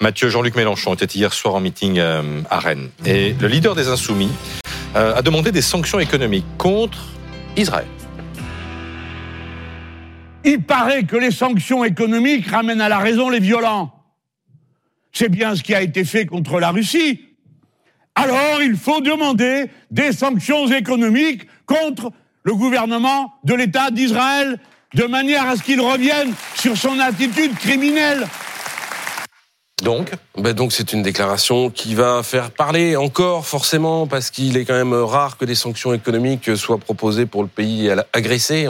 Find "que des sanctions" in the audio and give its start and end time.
35.36-35.92